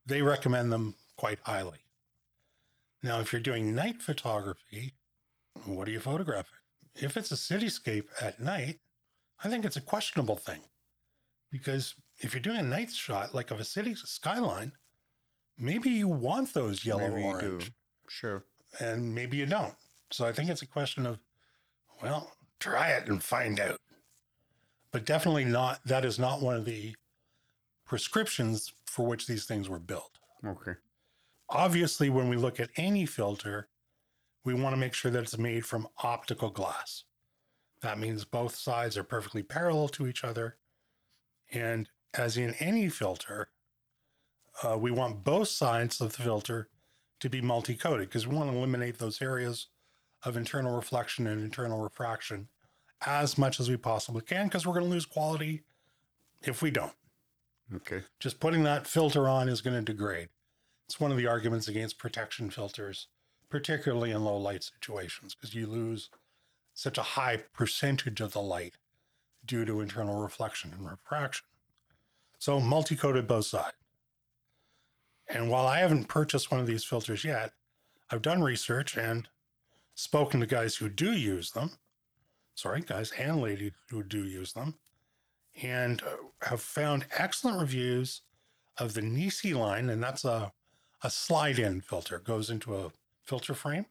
they 0.07 0.23
recommend 0.23 0.71
them 0.71 0.95
quite 1.17 1.39
highly. 1.43 1.79
Now, 3.03 3.21
if 3.21 3.33
you're 3.33 3.41
doing 3.41 3.75
night 3.75 4.03
photography, 4.03 4.95
what 5.65 5.89
are 5.89 5.91
you 5.91 6.01
photographing? 6.01 6.53
If 6.95 7.17
it's 7.17 7.33
a 7.33 7.35
cityscape 7.35 8.07
at 8.21 8.41
night, 8.41 8.79
I 9.43 9.49
think 9.49 9.65
it's 9.65 9.77
a 9.77 9.81
questionable 9.81 10.37
thing 10.37 10.61
because 11.51 11.95
if 12.19 12.35
you're 12.35 12.43
doing 12.43 12.59
a 12.59 12.63
night 12.63 12.91
shot 12.91 13.35
like 13.35 13.51
of 13.51 13.59
a 13.59 13.65
city 13.65 13.95
skyline, 13.95 14.73
maybe 15.57 15.89
you 15.91 16.09
want 16.09 16.53
those 16.53 16.85
yellow 16.85 17.09
Maybe 17.09 17.23
orange, 17.25 17.73
Sure. 18.09 18.45
and 18.81 19.15
maybe 19.15 19.39
you 19.39 19.47
don't. 19.47 19.75
So 20.11 20.27
I 20.27 20.33
think 20.33 20.51
it's 20.51 20.63
a 20.63 20.67
question 20.67 21.07
of, 21.07 21.19
well, 22.03 22.33
try 22.59 22.91
it 22.91 23.09
and 23.09 23.23
find 23.23 23.59
out. 23.61 23.81
But 24.93 25.05
definitely 25.05 25.45
not. 25.45 25.81
That 25.85 26.05
is 26.05 26.19
not 26.19 26.43
one 26.43 26.57
of 26.57 26.65
the 26.65 26.95
prescriptions 27.87 28.73
for 28.85 29.07
which 29.07 29.27
these 29.27 29.47
things 29.47 29.69
were 29.69 29.79
built. 29.79 30.19
Okay. 30.45 30.73
Obviously, 31.49 32.11
when 32.11 32.29
we 32.29 32.37
look 32.37 32.61
at 32.61 32.71
any 32.77 33.07
filter, 33.07 33.69
we 34.45 34.55
want 34.55 34.75
to 34.75 34.81
make 34.81 34.95
sure 34.95 35.11
that 35.11 35.23
it's 35.23 35.39
made 35.39 35.67
from 35.67 35.89
optical 36.03 36.51
glass. 36.51 37.05
That 37.83 37.99
means 37.99 38.25
both 38.25 38.55
sides 38.55 38.97
are 38.97 39.05
perfectly 39.05 39.43
parallel 39.43 39.89
to 39.89 40.07
each 40.07 40.25
other. 40.25 40.57
And 41.53 41.89
as 42.15 42.37
in 42.37 42.55
any 42.55 42.89
filter, 42.89 43.49
uh, 44.63 44.77
we 44.79 44.91
want 44.91 45.25
both 45.25 45.49
sides 45.49 46.01
of 46.01 46.17
the 46.17 46.23
filter 46.23 46.69
to 47.21 47.29
be 47.29 47.41
multi 47.41 47.75
coated 47.75 48.09
because 48.09 48.27
we 48.27 48.37
want 48.37 48.51
to 48.51 48.57
eliminate 48.57 48.99
those 48.99 49.23
areas 49.23 49.69
of 50.25 50.37
internal 50.37 50.75
reflection 50.75 51.27
and 51.27 51.43
internal 51.43 51.81
refraction 51.81 52.49
as 53.07 53.39
much 53.39 53.61
as 53.61 53.69
we 53.69 53.77
possibly 53.77 54.23
can 54.23 54.47
because 54.47 54.67
we're 54.67 54.75
going 54.75 54.85
to 54.85 54.91
lose 54.91 55.07
quality 55.07 55.63
if 56.43 56.63
we 56.63 56.71
don't 56.71 56.93
Okay. 57.75 58.03
just 58.19 58.41
putting 58.41 58.63
that 58.65 58.87
filter 58.87 59.29
on 59.29 59.49
is 59.49 59.61
going 59.61 59.77
to 59.77 59.83
degrade. 59.93 60.29
It's 60.87 60.99
one 60.99 61.11
of 61.13 61.17
the 61.17 61.27
arguments 61.27 61.69
against 61.69 61.99
protection 61.99 62.51
filters, 62.51 63.07
particularly 63.49 64.11
in 64.11 64.25
low 64.25 64.37
light 64.37 64.65
situations, 64.65 65.35
because 65.35 65.55
you 65.55 65.67
lose 65.67 66.11
such 66.75 66.99
a 66.99 67.03
high 67.03 67.37
percentage 67.53 68.21
of 68.21 68.33
the 68.33 68.43
light 68.43 68.75
due 69.45 69.65
to 69.65 69.81
internal 69.81 70.21
reflection 70.21 70.73
and 70.73 70.89
refraction. 70.89 71.47
So 72.39 72.59
multi 72.61 72.97
coated 72.97 73.29
both 73.29 73.47
sides. 73.47 73.77
And 75.29 75.49
while 75.49 75.67
I 75.67 75.79
haven't 75.79 76.09
purchased 76.09 76.51
one 76.51 76.59
of 76.61 76.67
these 76.67 76.85
filters 76.85 77.23
yet, 77.25 77.53
I've 78.11 78.23
done 78.23 78.43
research 78.43 78.97
and 78.97 79.29
spoken 79.95 80.41
to 80.41 80.47
guys 80.47 80.77
who 80.77 80.89
do 80.89 81.13
use 81.13 81.53
them. 81.53 81.73
Sorry, 82.55 82.83
guys 82.83 83.13
and 83.13 83.41
ladies 83.41 83.73
who 83.89 84.03
do 84.03 84.25
use 84.25 84.53
them 84.53 84.75
and 85.63 86.03
uh, 86.03 86.17
have 86.47 86.61
found 86.61 87.07
excellent 87.17 87.59
reviews 87.61 88.23
of 88.79 88.95
the 88.95 89.03
Nisi 89.03 89.55
line, 89.55 89.91
and 89.91 90.03
that's 90.03 90.25
a, 90.25 90.53
a 91.03 91.11
slide 91.11 91.59
in 91.59 91.81
filter, 91.81 92.19
goes 92.19 92.51
into 92.51 92.77
a 92.77 92.91
filter 93.25 93.55
frame, 93.55 93.87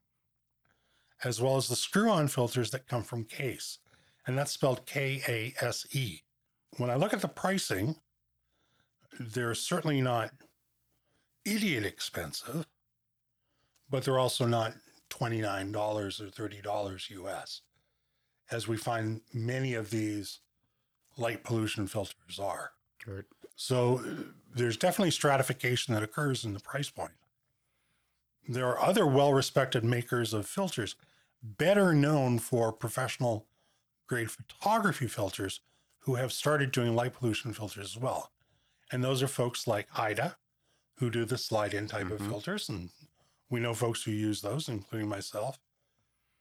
as 1.23 1.41
well 1.41 1.57
as 1.57 1.67
the 1.67 1.75
screw 1.75 2.09
on 2.09 2.27
filters 2.27 2.71
that 2.71 2.87
come 2.87 3.03
from 3.03 3.25
Kase, 3.25 3.79
and 4.25 4.37
that's 4.37 4.51
spelled 4.51 4.85
K 4.85 5.21
A 5.27 5.53
S 5.65 5.85
E. 5.91 6.21
When 6.77 6.89
I 6.89 6.95
look 6.95 7.13
at 7.13 7.21
the 7.21 7.27
pricing, 7.27 7.95
they're 9.19 9.55
certainly 9.55 10.01
not 10.01 10.31
idiot 11.45 11.85
expensive, 11.85 12.65
but 13.89 14.03
they're 14.03 14.19
also 14.19 14.45
not 14.45 14.73
$29 15.09 15.75
or 15.75 16.49
$30 16.49 17.09
US, 17.09 17.61
as 18.51 18.67
we 18.67 18.77
find 18.77 19.21
many 19.33 19.73
of 19.73 19.89
these 19.89 20.39
light 21.17 21.43
pollution 21.43 21.87
filters 21.87 22.39
are. 22.39 22.71
Good. 23.03 23.25
So 23.55 24.03
there's 24.55 24.77
definitely 24.77 25.11
stratification 25.11 25.93
that 25.93 26.03
occurs 26.03 26.45
in 26.45 26.53
the 26.53 26.59
price 26.59 26.89
point. 26.89 27.11
There 28.47 28.67
are 28.67 28.79
other 28.79 29.05
well 29.05 29.33
respected 29.33 29.83
makers 29.83 30.33
of 30.33 30.47
filters, 30.47 30.95
better 31.43 31.93
known 31.93 32.39
for 32.39 32.71
professional 32.71 33.45
grade 34.07 34.31
photography 34.31 35.07
filters, 35.07 35.61
who 35.99 36.15
have 36.15 36.31
started 36.31 36.71
doing 36.71 36.95
light 36.95 37.13
pollution 37.13 37.53
filters 37.53 37.95
as 37.95 37.97
well. 37.97 38.31
And 38.91 39.03
those 39.03 39.21
are 39.21 39.27
folks 39.27 39.67
like 39.67 39.87
Haida, 39.91 40.37
who 40.95 41.09
do 41.11 41.25
the 41.25 41.37
slide 41.37 41.73
in 41.75 41.87
type 41.87 42.09
of 42.09 42.19
Mhm. 42.19 42.29
filters. 42.29 42.69
And 42.69 42.89
we 43.49 43.59
know 43.59 43.75
folks 43.75 44.03
who 44.03 44.11
use 44.11 44.41
those, 44.41 44.67
including 44.67 45.07
myself, 45.07 45.59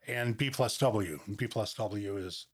and 0.07 0.37
B 0.37 0.49
plus 0.49 0.77
W. 0.77 1.19
And 1.25 1.37
B 1.37 1.47
plus 1.47 1.73
W 1.75 2.17
is, 2.17 2.47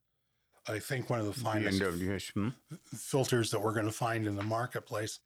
I 0.68 0.80
think, 0.80 1.10
one 1.10 1.20
of 1.20 1.26
the 1.26 1.34
finest 1.34 1.82
BNWS. 1.82 2.32
Hmm? 2.34 2.50
filters 2.96 3.52
that 3.52 3.62
we're 3.62 3.74
going 3.74 3.86
to 3.86 3.92
find 3.92 4.28
in 4.28 4.36
the 4.36 4.44
marketplace. 4.44 5.20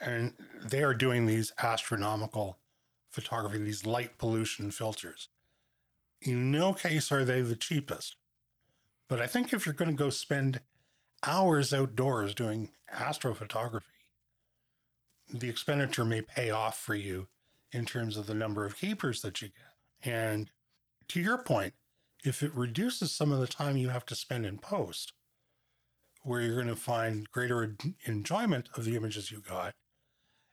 And 0.00 0.34
they 0.64 0.82
are 0.82 0.94
doing 0.94 1.26
these 1.26 1.52
astronomical 1.60 2.58
photography, 3.10 3.58
these 3.58 3.84
light 3.84 4.16
pollution 4.18 4.70
filters. 4.70 5.28
In 6.22 6.50
no 6.50 6.72
case 6.72 7.10
are 7.10 7.24
they 7.24 7.40
the 7.42 7.56
cheapest. 7.56 8.16
But 9.08 9.20
I 9.20 9.26
think 9.26 9.52
if 9.52 9.66
you're 9.66 9.74
going 9.74 9.90
to 9.90 9.96
go 9.96 10.10
spend 10.10 10.60
hours 11.24 11.72
outdoors 11.72 12.34
doing 12.34 12.70
astrophotography, 12.94 13.82
the 15.32 15.48
expenditure 15.48 16.04
may 16.04 16.22
pay 16.22 16.50
off 16.50 16.78
for 16.78 16.94
you 16.94 17.28
in 17.72 17.84
terms 17.84 18.16
of 18.16 18.26
the 18.26 18.34
number 18.34 18.64
of 18.64 18.76
keepers 18.76 19.22
that 19.22 19.42
you 19.42 19.48
get. 19.48 20.10
And 20.10 20.50
to 21.08 21.20
your 21.20 21.38
point, 21.38 21.74
if 22.24 22.42
it 22.42 22.54
reduces 22.54 23.12
some 23.12 23.32
of 23.32 23.40
the 23.40 23.46
time 23.46 23.76
you 23.76 23.88
have 23.88 24.06
to 24.06 24.14
spend 24.14 24.44
in 24.44 24.58
post, 24.58 25.12
where 26.22 26.40
you're 26.40 26.56
going 26.56 26.66
to 26.66 26.76
find 26.76 27.30
greater 27.30 27.76
enjoyment 28.04 28.68
of 28.76 28.84
the 28.84 28.96
images 28.96 29.30
you 29.30 29.40
got 29.40 29.74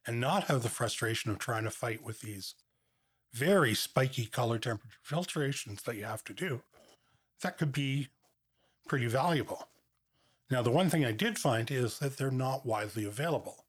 and 0.05 0.19
not 0.19 0.45
have 0.45 0.63
the 0.63 0.69
frustration 0.69 1.31
of 1.31 1.39
trying 1.39 1.63
to 1.63 1.71
fight 1.71 2.03
with 2.03 2.21
these 2.21 2.55
very 3.33 3.73
spiky 3.73 4.27
color 4.27 4.57
temperature 4.57 4.97
filtrations 5.05 5.83
that 5.83 5.97
you 5.97 6.05
have 6.05 6.23
to 6.23 6.33
do, 6.33 6.61
that 7.41 7.57
could 7.57 7.71
be 7.71 8.07
pretty 8.87 9.07
valuable. 9.07 9.67
Now, 10.49 10.61
the 10.61 10.71
one 10.71 10.89
thing 10.89 11.03
I 11.03 11.11
did 11.11 11.37
find 11.37 11.69
is 11.71 11.99
that 11.99 12.17
they're 12.17 12.31
not 12.31 12.65
widely 12.65 13.03
available. 13.03 13.65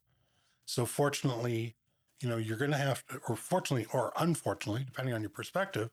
So, 0.66 0.84
fortunately, 0.84 1.74
you 2.20 2.28
know, 2.28 2.36
you're 2.36 2.58
going 2.58 2.70
to 2.70 2.76
have 2.76 3.04
to, 3.06 3.18
or 3.28 3.36
fortunately 3.36 3.86
or 3.92 4.12
unfortunately, 4.18 4.84
depending 4.84 5.14
on 5.14 5.22
your 5.22 5.30
perspective, 5.30 5.90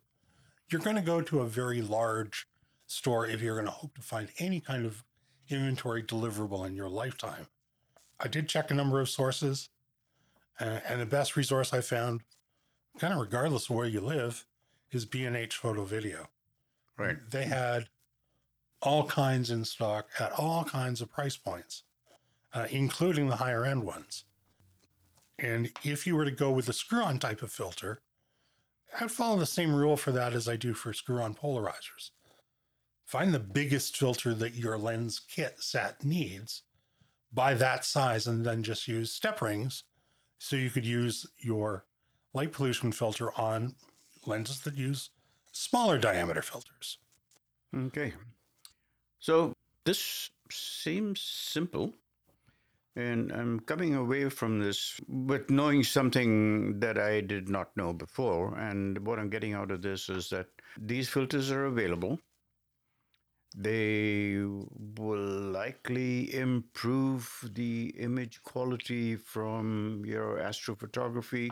you're 0.69 0.81
going 0.81 0.95
to 0.95 1.01
go 1.01 1.21
to 1.21 1.41
a 1.41 1.47
very 1.47 1.81
large 1.81 2.47
store 2.87 3.25
if 3.25 3.41
you're 3.41 3.55
going 3.55 3.65
to 3.65 3.71
hope 3.71 3.95
to 3.95 4.01
find 4.01 4.29
any 4.39 4.59
kind 4.59 4.85
of 4.85 5.03
inventory 5.49 6.03
deliverable 6.03 6.65
in 6.65 6.75
your 6.75 6.89
lifetime. 6.89 7.47
I 8.19 8.27
did 8.27 8.47
check 8.47 8.71
a 8.71 8.73
number 8.73 8.99
of 8.99 9.09
sources, 9.09 9.69
uh, 10.59 10.79
and 10.87 11.01
the 11.01 11.05
best 11.05 11.35
resource 11.35 11.73
I 11.73 11.81
found, 11.81 12.21
kind 12.97 13.13
of 13.13 13.19
regardless 13.19 13.69
of 13.69 13.75
where 13.75 13.87
you 13.87 14.01
live, 14.01 14.45
is 14.91 15.05
B&H 15.05 15.55
Photo 15.55 15.83
Video. 15.83 16.29
Right. 16.97 17.17
They 17.29 17.45
had 17.45 17.89
all 18.81 19.07
kinds 19.07 19.49
in 19.49 19.65
stock 19.65 20.09
at 20.19 20.31
all 20.33 20.63
kinds 20.63 21.01
of 21.01 21.11
price 21.11 21.37
points, 21.37 21.83
uh, 22.53 22.67
including 22.69 23.29
the 23.29 23.37
higher 23.37 23.65
end 23.65 23.83
ones. 23.83 24.25
And 25.39 25.71
if 25.83 26.05
you 26.05 26.15
were 26.15 26.25
to 26.25 26.31
go 26.31 26.51
with 26.51 26.67
the 26.67 26.73
screw 26.73 27.01
on 27.01 27.17
type 27.17 27.41
of 27.41 27.51
filter, 27.51 28.01
I'd 28.99 29.11
follow 29.11 29.37
the 29.37 29.45
same 29.45 29.73
rule 29.73 29.97
for 29.97 30.11
that 30.11 30.33
as 30.33 30.47
I 30.47 30.55
do 30.55 30.73
for 30.73 30.93
screw 30.93 31.21
on 31.21 31.33
polarizers. 31.33 32.11
Find 33.05 33.33
the 33.33 33.39
biggest 33.39 33.97
filter 33.97 34.33
that 34.33 34.55
your 34.55 34.77
lens 34.77 35.19
kit 35.19 35.55
set 35.59 36.03
needs, 36.03 36.63
buy 37.31 37.53
that 37.55 37.85
size, 37.85 38.27
and 38.27 38.45
then 38.45 38.63
just 38.63 38.87
use 38.87 39.11
step 39.11 39.41
rings 39.41 39.83
so 40.39 40.55
you 40.55 40.69
could 40.69 40.85
use 40.85 41.25
your 41.39 41.85
light 42.33 42.51
pollution 42.51 42.91
filter 42.91 43.31
on 43.39 43.75
lenses 44.25 44.61
that 44.61 44.77
use 44.77 45.09
smaller 45.51 45.97
diameter 45.97 46.41
filters. 46.41 46.97
Okay. 47.75 48.13
So 49.19 49.53
this 49.85 50.29
seems 50.51 51.21
simple, 51.21 51.93
And 52.95 53.31
I'm 53.31 53.59
coming 53.61 53.95
away 53.95 54.29
from 54.29 54.59
this 54.59 54.99
with 55.07 55.49
knowing 55.49 55.83
something 55.83 56.79
that 56.79 56.99
I 56.99 57.21
did 57.21 57.49
not 57.49 57.75
know 57.75 57.91
before. 57.91 58.55
And 58.57 59.05
what 59.05 59.17
I'm 59.17 59.29
getting 59.29 59.53
out 59.53 59.71
of 59.71 59.81
this 59.81 60.09
is 60.09 60.29
that 60.29 60.47
these 60.77 61.09
filters 61.09 61.49
are 61.49 61.65
available. 61.65 62.19
They 63.55 64.37
will 64.39 65.51
likely 65.51 66.33
improve 66.35 67.49
the 67.53 67.93
image 67.97 68.41
quality 68.43 69.15
from 69.15 70.03
your 70.05 70.37
astrophotography, 70.37 71.49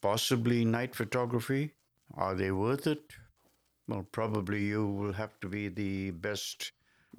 possibly 0.00 0.64
night 0.64 0.94
photography. 0.94 1.72
Are 2.14 2.34
they 2.34 2.52
worth 2.52 2.86
it? 2.86 3.02
Well, 3.86 4.06
probably 4.12 4.64
you 4.64 4.86
will 4.86 5.12
have 5.12 5.38
to 5.40 5.48
be 5.48 5.68
the 5.68 6.10
best 6.10 6.72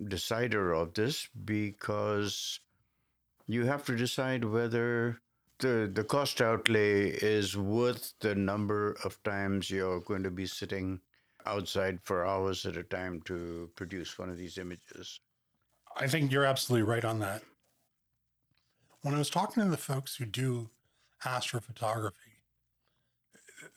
decider 0.04 0.74
of 0.74 0.94
this 0.94 1.28
because 1.46 2.60
you 3.48 3.66
have 3.66 3.84
to 3.86 3.96
decide 3.96 4.44
whether 4.44 5.22
the, 5.60 5.90
the 5.94 6.04
cost 6.04 6.42
outlay 6.42 7.10
is 7.10 7.56
worth 7.56 8.14
the 8.20 8.36
number 8.36 8.98
of 9.04 9.22
times 9.24 9.70
you're 9.70 10.02
going 10.02 10.24
to 10.24 10.32
be 10.32 10.46
sitting 10.46 11.00
outside 11.46 12.00
for 12.04 12.26
hours 12.26 12.66
at 12.66 12.78
a 12.78 12.84
time 12.84 13.22
to 13.26 13.70
produce 13.76 14.18
one 14.18 14.30
of 14.30 14.38
these 14.38 14.58
images. 14.58 15.20
I 15.96 16.08
think 16.08 16.32
you're 16.32 16.46
absolutely 16.46 16.88
right 16.88 17.06
on 17.06 17.20
that. 17.20 17.44
When 19.02 19.14
I 19.14 19.20
was 19.20 19.30
talking 19.30 19.64
to 19.64 19.70
the 19.70 19.78
folks 19.78 20.16
who 20.16 20.26
do 20.26 20.70
astrophotography, 21.24 22.12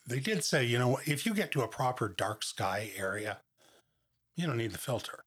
they 0.06 0.20
did 0.20 0.42
say, 0.42 0.64
you 0.64 0.78
know, 0.78 0.98
if 1.04 1.26
you 1.26 1.34
get 1.34 1.52
to 1.52 1.62
a 1.62 1.68
proper 1.68 2.08
dark 2.08 2.42
sky 2.42 2.90
area, 2.96 3.38
you 4.36 4.46
don't 4.46 4.56
need 4.56 4.72
the 4.72 4.78
filter, 4.78 5.24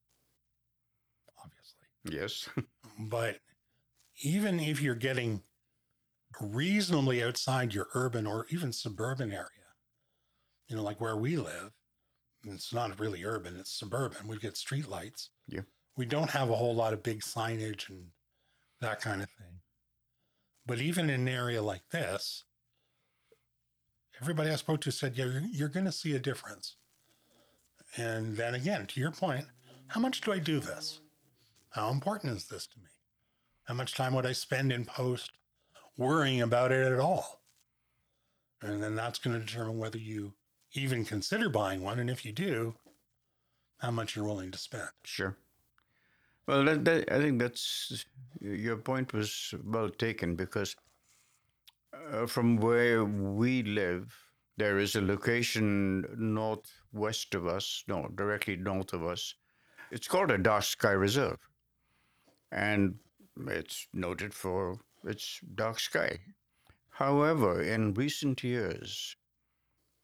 obviously. 1.43 2.19
Yes. 2.19 2.49
But 2.99 3.37
even 4.21 4.59
if 4.59 4.81
you're 4.81 4.95
getting 4.95 5.41
reasonably 6.39 7.23
outside 7.23 7.73
your 7.73 7.87
urban 7.93 8.25
or 8.25 8.45
even 8.49 8.71
suburban 8.71 9.31
area, 9.31 9.47
you 10.67 10.75
know, 10.75 10.83
like 10.83 11.01
where 11.01 11.17
we 11.17 11.37
live, 11.37 11.71
it's 12.45 12.73
not 12.73 12.99
really 12.99 13.23
urban, 13.23 13.57
it's 13.59 13.77
suburban. 13.77 14.27
We 14.27 14.37
get 14.37 14.57
street 14.57 14.87
lights. 14.87 15.29
Yeah. 15.47 15.61
We 15.97 16.05
don't 16.05 16.29
have 16.31 16.49
a 16.49 16.55
whole 16.55 16.73
lot 16.73 16.93
of 16.93 17.03
big 17.03 17.21
signage 17.21 17.89
and 17.89 18.07
that 18.79 19.01
kind 19.01 19.21
of 19.21 19.29
thing. 19.29 19.59
But 20.65 20.79
even 20.79 21.09
in 21.09 21.21
an 21.21 21.27
area 21.27 21.61
like 21.61 21.83
this, 21.91 22.45
everybody 24.21 24.49
I 24.49 24.55
spoke 24.55 24.81
to 24.81 24.91
said, 24.91 25.17
yeah, 25.17 25.25
you're, 25.25 25.43
you're 25.51 25.69
going 25.69 25.85
to 25.85 25.91
see 25.91 26.15
a 26.15 26.19
difference. 26.19 26.77
And 27.97 28.37
then 28.37 28.55
again, 28.55 28.87
to 28.87 28.99
your 28.99 29.11
point, 29.11 29.45
how 29.87 29.99
much 29.99 30.21
do 30.21 30.31
I 30.31 30.39
do 30.39 30.59
this? 30.59 31.01
How 31.71 31.89
important 31.89 32.37
is 32.37 32.47
this 32.47 32.67
to 32.67 32.79
me? 32.79 32.90
How 33.65 33.73
much 33.73 33.95
time 33.95 34.13
would 34.15 34.25
I 34.25 34.33
spend 34.33 34.71
in 34.71 34.85
post 34.85 35.31
worrying 35.97 36.41
about 36.41 36.71
it 36.71 36.91
at 36.91 36.99
all? 36.99 37.41
And 38.61 38.81
then 38.81 38.95
that's 38.95 39.19
going 39.19 39.39
to 39.39 39.45
determine 39.45 39.77
whether 39.77 39.97
you 39.97 40.33
even 40.73 41.05
consider 41.05 41.49
buying 41.49 41.81
one. 41.81 41.99
And 41.99 42.09
if 42.09 42.25
you 42.25 42.31
do, 42.31 42.75
how 43.79 43.91
much 43.91 44.15
you're 44.15 44.25
willing 44.25 44.51
to 44.51 44.57
spend. 44.57 44.89
Sure. 45.03 45.35
Well, 46.47 46.63
that, 46.65 46.85
that, 46.85 47.11
I 47.11 47.19
think 47.19 47.39
that's 47.39 48.05
your 48.39 48.77
point 48.77 49.13
was 49.13 49.53
well 49.63 49.89
taken 49.89 50.35
because 50.35 50.75
uh, 52.11 52.25
from 52.25 52.57
where 52.57 53.05
we 53.05 53.63
live, 53.63 54.15
there 54.57 54.77
is 54.77 54.95
a 54.95 55.01
location 55.01 56.05
northwest 56.17 57.35
of 57.35 57.47
us, 57.47 57.83
no, 57.87 58.07
directly 58.15 58.55
north 58.55 58.93
of 58.93 59.05
us. 59.05 59.35
It's 59.91 60.07
called 60.07 60.31
a 60.31 60.37
dark 60.37 60.63
sky 60.63 60.91
reserve, 60.91 61.37
and 62.51 62.95
it's 63.37 63.87
noted 63.93 64.33
for 64.33 64.79
its 65.03 65.39
dark 65.55 65.79
sky. 65.79 66.19
However, 66.89 67.61
in 67.61 67.93
recent 67.93 68.43
years, 68.43 69.15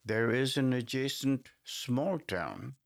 there 0.04 0.30
is 0.30 0.56
an 0.56 0.72
adjacent 0.72 1.50
small 1.64 2.18
town 2.18 2.76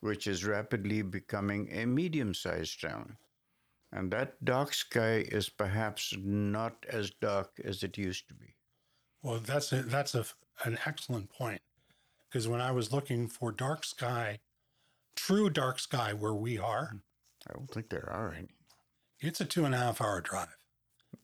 which 0.00 0.26
is 0.26 0.44
rapidly 0.44 1.02
becoming 1.02 1.68
a 1.72 1.86
medium 1.86 2.34
sized 2.34 2.80
town. 2.80 3.16
And 3.92 4.10
that 4.12 4.44
dark 4.44 4.74
sky 4.74 5.24
is 5.28 5.48
perhaps 5.48 6.14
not 6.18 6.84
as 6.88 7.10
dark 7.10 7.58
as 7.64 7.82
it 7.82 7.96
used 7.96 8.28
to 8.28 8.34
be. 8.34 8.54
Well, 9.22 9.40
that's 9.40 9.72
a, 9.72 9.82
that's 9.82 10.14
a, 10.14 10.24
an 10.64 10.78
excellent 10.86 11.30
point 11.30 11.62
because 12.28 12.46
when 12.46 12.60
I 12.60 12.72
was 12.72 12.92
looking 12.92 13.28
for 13.28 13.52
dark 13.52 13.84
sky, 13.84 14.38
true 15.14 15.48
dark 15.50 15.78
sky 15.78 16.12
where 16.12 16.34
we 16.34 16.58
are, 16.58 17.00
I 17.48 17.54
don't 17.54 17.70
think 17.70 17.88
there 17.88 18.10
are 18.10 18.32
any. 18.32 18.55
It's 19.20 19.40
a 19.40 19.44
two 19.44 19.64
and 19.64 19.74
a 19.74 19.78
half 19.78 20.00
hour 20.00 20.20
drive 20.20 20.56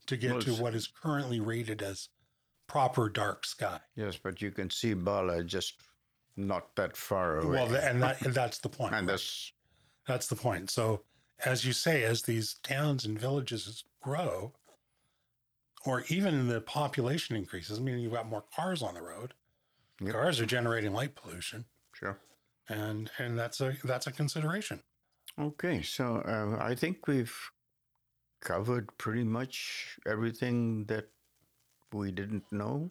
to 0.06 0.16
get 0.16 0.32
Well, 0.32 0.40
to 0.42 0.52
what 0.54 0.74
is 0.74 0.86
currently 0.86 1.40
rated 1.40 1.82
as 1.82 2.08
proper 2.66 3.08
dark 3.08 3.44
sky. 3.44 3.80
Yes, 3.96 4.16
but 4.16 4.40
you 4.40 4.50
can 4.50 4.70
see 4.70 4.94
Bala 4.94 5.44
just 5.44 5.74
not 6.36 6.74
that 6.76 6.96
far 6.96 7.38
away. 7.38 7.50
Well, 7.50 7.74
and 7.74 8.02
that, 8.02 8.22
and 8.22 8.34
that's 8.34 8.58
the 8.58 8.68
point. 8.68 8.94
and 8.96 9.08
that's 9.08 9.52
That's 10.06 10.26
the 10.26 10.36
point. 10.36 10.70
So, 10.70 11.02
as 11.44 11.64
you 11.64 11.72
say, 11.72 12.04
as 12.04 12.22
these 12.22 12.54
towns 12.62 13.04
and 13.04 13.18
villages 13.18 13.84
grow, 14.00 14.52
or 15.84 16.04
even 16.08 16.48
the 16.48 16.60
population 16.60 17.36
increases, 17.36 17.78
I 17.78 17.82
mean, 17.82 17.98
you've 17.98 18.12
got 18.12 18.28
more 18.28 18.44
cars 18.54 18.82
on 18.82 18.94
the 18.94 19.02
road. 19.02 19.34
Yep. 20.00 20.12
Cars 20.12 20.40
are 20.40 20.46
generating 20.46 20.92
light 20.92 21.14
pollution, 21.14 21.64
sure. 21.94 22.18
and 22.68 23.10
and 23.18 23.38
that's 23.38 23.60
a 23.60 23.76
that's 23.84 24.06
a 24.06 24.12
consideration. 24.12 24.82
Okay, 25.40 25.82
so 25.82 26.16
uh, 26.26 26.62
I 26.62 26.74
think 26.74 27.06
we've 27.06 27.34
covered 28.42 28.86
pretty 28.98 29.24
much 29.24 29.98
everything 30.06 30.84
that 30.86 31.08
we 31.92 32.10
didn't 32.10 32.44
know. 32.52 32.90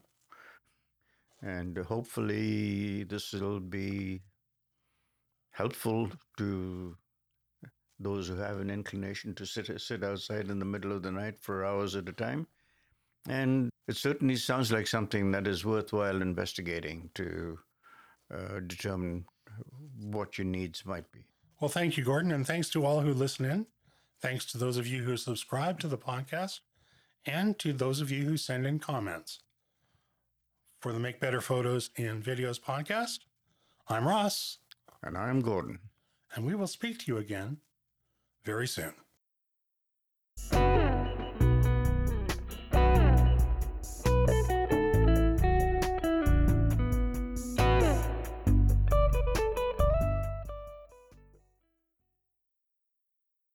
And 1.44 1.78
hopefully, 1.78 3.04
this 3.04 3.34
will 3.34 3.60
be 3.60 4.22
helpful 5.52 6.10
to 6.38 6.96
those 8.00 8.28
who 8.28 8.36
have 8.36 8.60
an 8.60 8.70
inclination 8.70 9.36
to 9.36 9.46
sit, 9.46 9.80
sit 9.80 10.04
outside 10.04 10.50
in 10.50 10.60
the 10.60 10.66
middle 10.66 10.92
of 10.92 11.04
the 11.04 11.12
night 11.12 11.36
for 11.40 11.66
hours 11.66 11.96
at 11.96 12.10
a 12.10 12.14
time. 12.14 12.48
And 13.28 13.70
it 13.88 13.98
certainly 13.98 14.36
sounds 14.36 14.72
like 14.72 14.88
something 14.88 15.32
that 15.32 15.48
is 15.48 15.66
worthwhile 15.66 16.22
investigating 16.22 17.10
to 17.16 17.60
uh, 18.34 18.60
determine 18.66 19.26
what 20.00 20.38
your 20.38 20.46
needs 20.46 20.86
might 20.86 21.12
be. 21.12 21.26
Well, 21.60 21.70
thank 21.70 21.98
you, 21.98 22.04
Gordon, 22.04 22.32
and 22.32 22.46
thanks 22.46 22.70
to 22.70 22.86
all 22.86 23.02
who 23.02 23.14
listen 23.14 23.46
in. 23.46 23.68
Thanks 24.22 24.46
to 24.48 24.58
those 24.58 24.78
of 24.78 24.86
you 24.88 25.04
who 25.04 25.18
subscribe 25.18 25.80
to 25.80 25.88
the 25.88 25.98
podcast, 25.98 26.60
and 27.26 27.58
to 27.60 27.74
those 27.74 28.02
of 28.02 28.12
you 28.12 28.24
who 28.24 28.38
send 28.38 28.66
in 28.68 28.80
comments. 28.80 29.40
For 30.80 30.94
the 30.94 31.00
Make 31.00 31.20
Better 31.20 31.42
Photos 31.42 31.90
and 31.98 32.24
Videos 32.24 32.60
podcast, 32.60 33.20
I'm 33.88 34.08
Ross, 34.08 34.60
And 35.04 35.18
I'm 35.18 35.42
Gordon. 35.42 35.80
and 36.36 36.46
we 36.46 36.56
will 36.56 36.68
speak 36.68 37.00
to 37.00 37.12
you 37.12 37.18
again 37.18 37.58
very 38.44 38.68
soon. 38.68 38.94